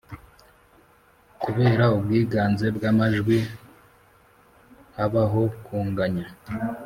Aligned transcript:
Kubera 1.43 1.83
ubwiganze 1.97 2.65
bw’amajwi 2.75 3.37
habaho 4.95 5.41
kunganya 5.65 6.27